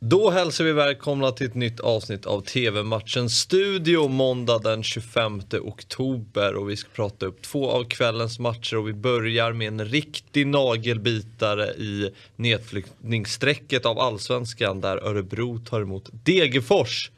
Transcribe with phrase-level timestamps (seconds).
[0.00, 6.54] Då hälsar vi välkomna till ett nytt avsnitt av TV-matchen Studio måndag den 25 oktober
[6.54, 10.46] och vi ska prata upp två av kvällens matcher och vi börjar med en riktig
[10.46, 17.10] nagelbitare i nedflyttningsstrecket av allsvenskan där Örebro tar emot Degerfors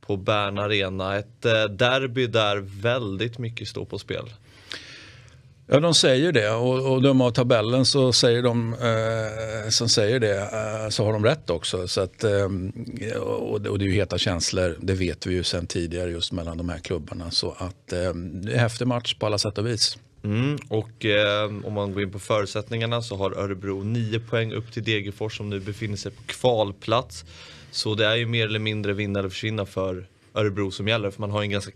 [0.00, 1.18] på Bern Arena.
[1.18, 4.30] Ett eh, derby där väldigt mycket står på spel.
[5.72, 10.20] Ja, de säger det och, och döma av tabellen så säger de eh, som säger
[10.20, 11.88] det eh, så har de rätt också.
[11.88, 12.44] Så att, eh,
[13.16, 16.58] och, och, det är ju heta känslor, det vet vi ju sedan tidigare just mellan
[16.58, 17.30] de här klubbarna.
[17.30, 19.98] Så att eh, det är en häftig match på alla sätt och vis.
[20.24, 24.72] Mm, och eh, om man går in på förutsättningarna så har Örebro 9 poäng upp
[24.72, 27.24] till Degerfors som nu befinner sig på kvalplats.
[27.70, 31.20] Så det är ju mer eller mindre vinna eller försvinna för Örebro som gäller för
[31.20, 31.72] man har en ganska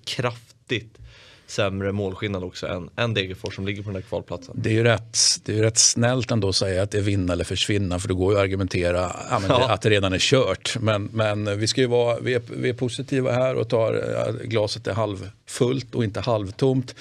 [0.68, 0.98] kraftigt
[1.46, 4.54] sämre målskillnad också än, än Degerfors som ligger på den där kvalplatsen.
[4.58, 7.02] Det är ju rätt, det är ju rätt snällt ändå att säga att det är
[7.02, 9.68] vinna eller försvinna för det går ju att argumentera ja, ja.
[9.70, 10.76] att det redan är kört.
[10.80, 14.86] Men, men vi, ska ju vara, vi, är, vi är positiva här och tar glaset
[14.86, 16.94] är halvfullt och inte halvtomt.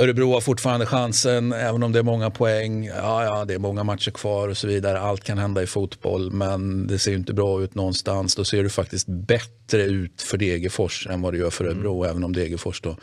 [0.00, 2.86] Örebro har fortfarande chansen, även om det är många poäng.
[2.86, 5.00] Ja, ja, det är många matcher kvar och så vidare.
[5.00, 8.34] Allt kan hända i fotboll, men det ser inte bra ut någonstans.
[8.34, 12.10] Då ser det faktiskt bättre ut för Degerfors än vad det gör för Örebro, mm.
[12.10, 12.96] även om Degerfors då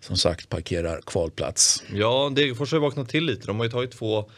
[0.00, 1.82] som sagt parkerar kvalplats.
[1.92, 3.46] Ja, Degerfors har ju vaknat till lite.
[3.46, 4.30] De har ju tagit två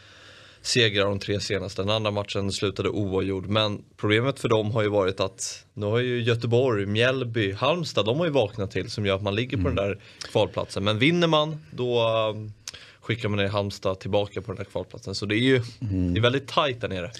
[0.67, 1.81] segrar de tre senaste.
[1.81, 3.47] Den andra matchen slutade oavgjord.
[3.47, 8.17] Men problemet för dem har ju varit att nu har ju Göteborg, Mjällby, Halmstad, de
[8.17, 9.75] har ju vaknat till som gör att man ligger på mm.
[9.75, 10.01] den där
[10.31, 10.83] kvalplatsen.
[10.83, 12.01] Men vinner man då
[13.07, 15.15] skickar man ner Halmstad tillbaka på den där kvalplatsen.
[15.15, 16.13] Så det är ju mm.
[16.13, 17.11] det är väldigt tajt där nere.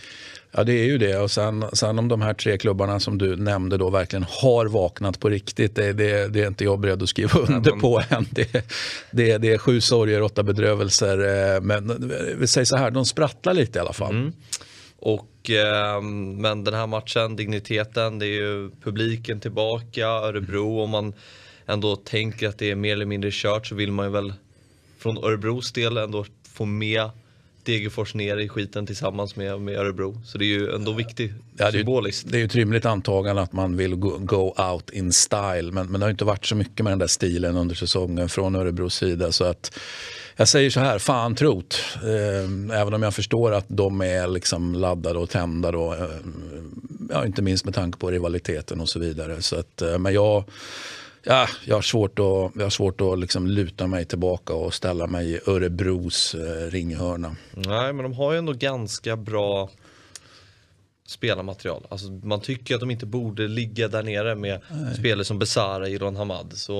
[0.51, 3.35] Ja det är ju det och sen, sen om de här tre klubbarna som du
[3.35, 5.75] nämnde då verkligen har vaknat på riktigt.
[5.75, 7.79] Det, det, det är inte jag beredd att skriva under men...
[7.79, 8.25] på än.
[8.31, 8.71] Det,
[9.11, 11.17] det, det är sju sorger, åtta bedrövelser.
[11.55, 14.15] Eh, men vi säger så här, de sprattlar lite i alla fall.
[14.15, 14.33] Mm.
[14.99, 16.01] Och, eh,
[16.37, 20.81] men den här matchen, digniteten, det är ju publiken tillbaka, Örebro.
[20.81, 21.13] Om man
[21.65, 24.33] ändå tänker att det är mer eller mindre kört så vill man ju väl
[24.99, 27.09] från Örebros del ändå få med
[27.67, 30.21] Degerfors ner i skiten tillsammans med, med Örebro.
[30.25, 32.31] Så det är ju ändå viktigt ja, symboliskt.
[32.31, 35.71] Det är ju ett rimligt antagande att man vill go, go out in style.
[35.71, 38.55] Men, men det har inte varit så mycket med den där stilen under säsongen från
[38.55, 39.31] Örebros sida.
[39.31, 39.79] Så att
[40.35, 41.79] jag säger så här, fan trot.
[41.95, 45.71] Eh, även om jag förstår att de är liksom laddade och tända.
[45.71, 45.99] Då, eh,
[47.09, 49.41] ja, inte minst med tanke på rivaliteten och så vidare.
[49.41, 50.43] Så att, eh, men jag
[51.23, 55.07] Ja, jag har svårt att, jag har svårt att liksom luta mig tillbaka och ställa
[55.07, 57.35] mig i Örebros eh, ringhörna.
[57.51, 59.69] Nej, men de har ju ändå ganska bra
[61.05, 61.87] spelarmaterial.
[61.89, 64.95] Alltså, man tycker att de inte borde ligga där nere med Nej.
[64.95, 66.53] spelare som Besara, Ilon Hamad.
[66.55, 66.75] Så,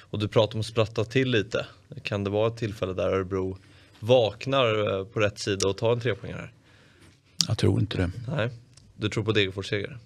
[0.00, 1.66] och du pratar om att spratta till lite.
[2.02, 3.58] Kan det vara ett tillfälle där Örebro
[4.00, 6.50] vaknar eh, på rätt sida och tar en trepoängare?
[7.48, 8.10] Jag tror inte det.
[8.36, 8.50] Nej,
[8.96, 9.98] du tror på Degerfors seger?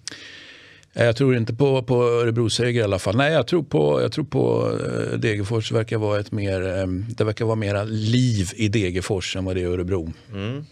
[0.95, 3.15] Eh, jag tror inte på, på Örebro-seger i alla fall.
[3.15, 5.71] Nej, jag tror på, jag tror på eh, Degerfors.
[5.71, 9.61] Verkar vara ett mer, eh, det verkar vara mera liv i Degerfors än vad det
[9.61, 10.13] är i Örebro.
[10.33, 10.65] Mm.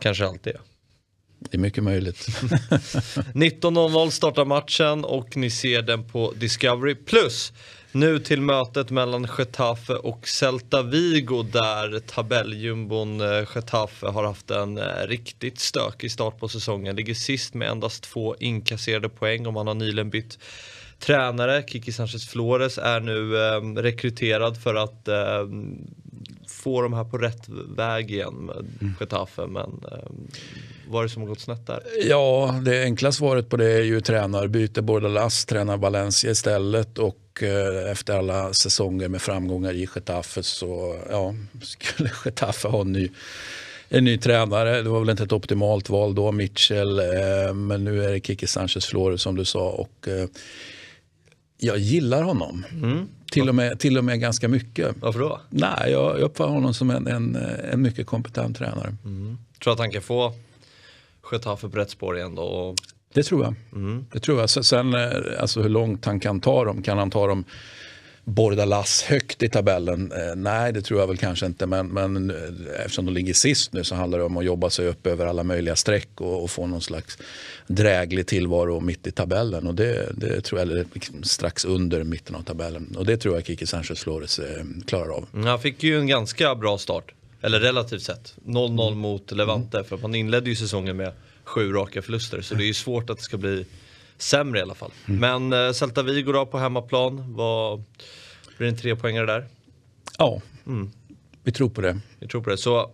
[0.00, 0.52] Kanske alltid.
[1.38, 2.26] Det är mycket möjligt.
[2.26, 6.94] 19.00 startar matchen och ni ser den på Discovery+.
[6.94, 7.52] Plus.
[7.92, 14.78] Nu till mötet mellan Getafe och Celta Vigo där tabelljumbon eh, Getafe har haft en
[14.78, 16.96] eh, riktigt stökig start på säsongen.
[16.96, 20.38] Ligger sist med endast två inkasserade poäng och man har nyligen bytt
[20.98, 21.64] tränare.
[21.66, 25.46] Kiki Sanchez Flores är nu eh, rekryterad för att eh,
[26.48, 28.94] få de här på rätt väg igen med mm.
[29.00, 29.46] Getafe.
[29.46, 30.08] Men eh,
[30.88, 31.82] vad är det som har gått snett där?
[32.02, 34.82] Ja, det enkla svaret på det är ju tränarbyte.
[34.82, 41.34] Bordalas tränar Valencia istället och eh, efter alla säsonger med framgångar i Getafe så ja,
[41.62, 43.10] skulle Getafe ha en ny
[43.88, 44.82] en ny tränare.
[44.82, 46.98] Det var väl inte ett optimalt val då, Mitchell.
[46.98, 49.70] Eh, men nu är det Kiki Sanchez Flores som du sa.
[49.70, 50.28] Och, eh,
[51.58, 52.64] jag gillar honom.
[52.72, 53.08] Mm.
[53.30, 54.96] Till, och med, till och med ganska mycket.
[55.00, 55.40] Varför då?
[55.50, 57.36] Nej, jag uppfattar honom som en, en,
[57.72, 58.96] en mycket kompetent tränare.
[59.04, 59.38] Mm.
[59.62, 60.34] Tror att han kan få
[61.32, 62.42] Getafe på rätt spår igen då?
[62.42, 62.76] Och...
[63.14, 63.54] Det tror jag.
[63.72, 64.06] Mm.
[64.12, 64.50] Det tror jag.
[64.50, 65.10] Sen eh,
[65.40, 66.82] alltså hur långt han kan ta dem.
[66.82, 67.44] Kan han ta dem
[68.24, 70.12] Bordalas högt i tabellen?
[70.12, 71.66] Eh, nej, det tror jag väl kanske inte.
[71.66, 72.36] Men, men eh,
[72.84, 75.42] eftersom de ligger sist nu så handlar det om att jobba sig upp över alla
[75.42, 77.18] möjliga streck och, och få någon slags
[77.66, 79.66] dräglig tillvaro mitt i tabellen.
[79.66, 82.96] Och det, det tror jag, eller liksom strax under mitten av tabellen.
[82.98, 84.40] Och det tror jag Kiki Sanchez Flores
[84.86, 85.26] klarar av.
[85.44, 87.12] Han fick ju en ganska bra start.
[87.40, 88.34] Eller relativt sett.
[88.44, 88.98] 0-0 mm.
[88.98, 89.76] mot Levante.
[89.76, 89.88] Mm.
[89.88, 91.12] För man inledde ju säsongen med
[91.44, 92.42] sju raka förluster.
[92.42, 93.66] Så det är ju svårt att det ska bli
[94.18, 94.92] sämre i alla fall.
[95.08, 95.48] Mm.
[95.48, 97.34] Men eh, Celta Vigo då på hemmaplan.
[97.34, 97.78] Vad,
[98.56, 99.46] blir det en trepoängare där?
[100.18, 100.90] Ja, mm.
[101.42, 102.00] vi tror på det.
[102.18, 102.58] Vi tror på det.
[102.58, 102.90] Så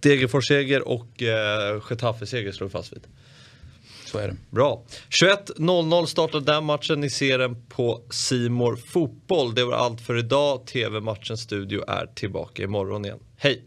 [0.00, 3.06] Degerfors-seger och eh, Getafe-seger slår vi fast vid.
[4.06, 4.36] Så är det.
[4.50, 4.82] Bra.
[5.22, 7.00] 21.00 startar den matchen.
[7.00, 9.54] Ni ser den på Simor Fotboll.
[9.54, 10.66] Det var allt för idag.
[10.66, 13.18] TV-matchens studio är tillbaka imorgon igen.
[13.44, 13.60] Hej!